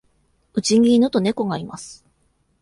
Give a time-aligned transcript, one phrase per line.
[0.55, 2.03] うちに犬と猫がいます。